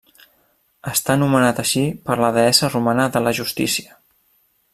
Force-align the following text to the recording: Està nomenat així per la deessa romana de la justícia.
Està 0.91 1.17
nomenat 1.23 1.61
així 1.65 1.83
per 2.09 2.17
la 2.25 2.33
deessa 2.39 2.71
romana 2.73 3.07
de 3.19 3.23
la 3.27 3.39
justícia. 3.43 3.97